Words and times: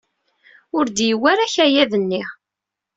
Ur 0.77 0.85
d-yewwi 0.87 1.27
ara 1.31 1.43
akayad-nni. 1.47 2.23